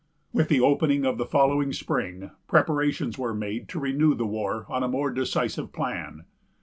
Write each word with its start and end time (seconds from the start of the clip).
With 0.33 0.49
the 0.49 0.59
opening 0.59 1.05
of 1.05 1.19
the 1.19 1.27
following 1.27 1.71
spring, 1.73 2.31
preparations 2.47 3.19
were 3.19 3.35
made 3.35 3.69
to 3.69 3.79
renew 3.79 4.15
the 4.15 4.25
war 4.25 4.65
on 4.67 4.81
a 4.81 4.87
more 4.87 5.11
decisive 5.11 5.71
plan. 5.71 6.25